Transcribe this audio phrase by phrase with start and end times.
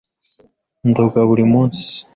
[0.89, 1.85] Ndoga buri munsi.